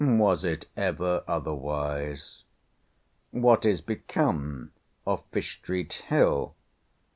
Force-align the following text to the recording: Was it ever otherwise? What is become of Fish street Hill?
Was 0.03 0.43
it 0.43 0.67
ever 0.75 1.23
otherwise? 1.27 2.41
What 3.29 3.65
is 3.67 3.81
become 3.81 4.71
of 5.05 5.23
Fish 5.31 5.57
street 5.57 5.93
Hill? 5.93 6.55